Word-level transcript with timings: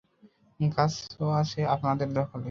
গাছও 0.59 1.27
আছে 1.41 1.59
আপনাদের 1.75 2.07
দখলে? 2.11 2.39